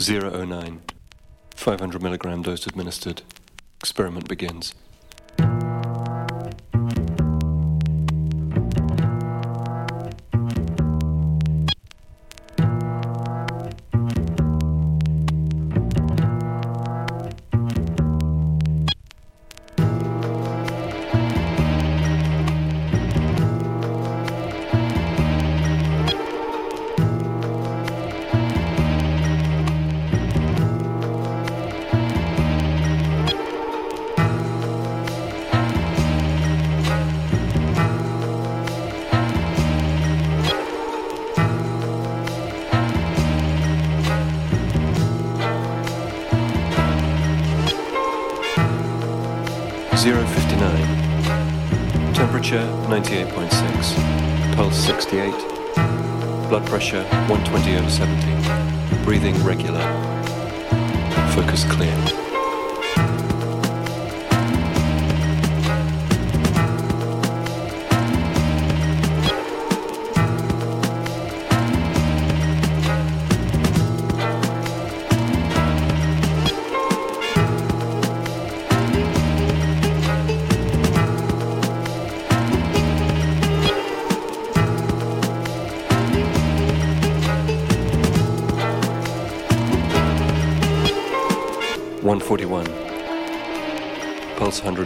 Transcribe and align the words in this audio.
009. 0.00 0.80
500 1.54 2.02
milligram 2.02 2.42
dose 2.42 2.66
administered. 2.66 3.22
Experiment 3.80 4.28
begins. 4.28 4.74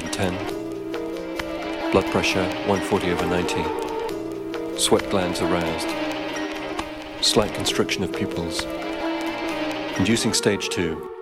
110. 0.00 1.92
Blood 1.92 2.06
pressure 2.06 2.44
140 2.66 3.12
over 3.12 3.26
90. 3.26 4.76
Sweat 4.76 5.08
glands 5.08 5.40
aroused. 5.40 5.88
Slight 7.24 7.54
constriction 7.54 8.02
of 8.02 8.12
pupils. 8.12 8.64
Inducing 9.96 10.34
stage 10.34 10.68
2. 10.70 11.13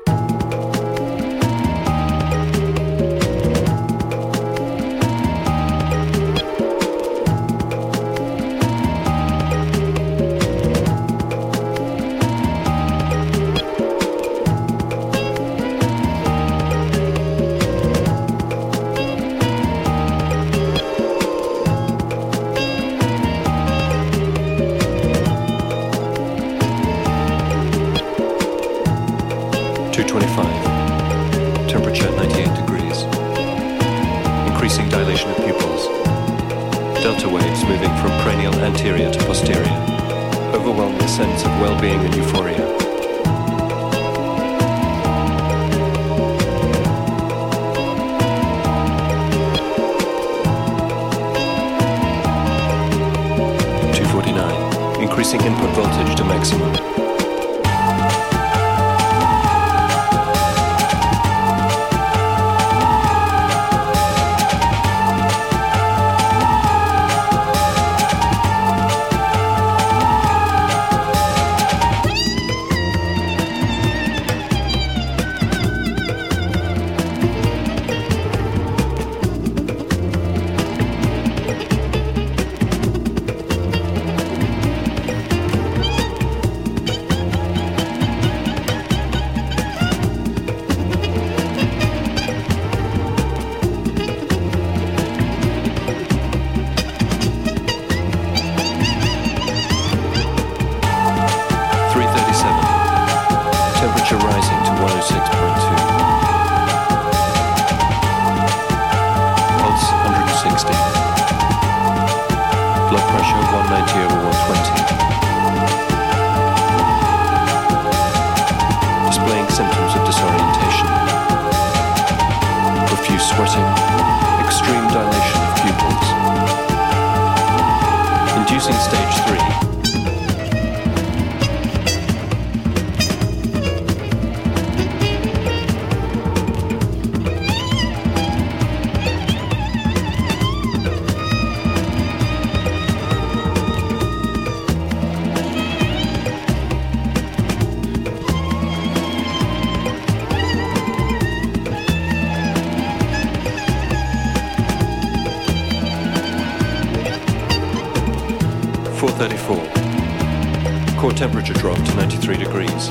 Temperature 161.22 161.54
dropped 161.54 161.86
to 161.86 161.94
93 161.94 162.36
degrees. 162.36 162.88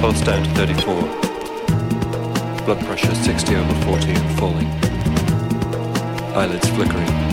Pulse 0.00 0.20
down 0.22 0.42
to 0.42 0.50
34. 0.50 1.00
Blood 2.64 2.84
pressure 2.84 3.14
60 3.14 3.54
over 3.54 3.84
40 3.84 4.10
and 4.10 4.36
falling. 4.36 4.66
Eyelids 6.34 6.68
flickering. 6.70 7.29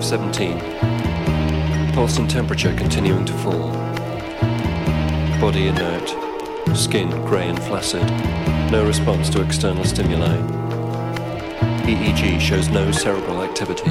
517. 0.00 1.92
Pulse 1.92 2.16
and 2.16 2.30
temperature 2.30 2.74
continuing 2.74 3.26
to 3.26 3.34
fall. 3.34 3.70
Body 5.38 5.68
inert. 5.68 6.08
Skin 6.74 7.10
grey 7.26 7.48
and 7.48 7.62
flaccid. 7.62 8.02
No 8.70 8.82
response 8.86 9.28
to 9.28 9.42
external 9.42 9.84
stimuli. 9.84 10.38
EEG 11.84 12.40
shows 12.40 12.70
no 12.70 12.90
cerebral 12.92 13.42
activity. 13.42 13.90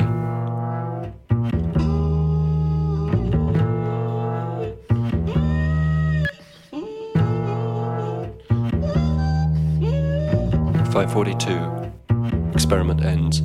Five 10.91 11.13
forty-two. 11.13 11.91
Experiment 12.53 13.05
ends. 13.05 13.43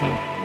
嗯 0.00 0.37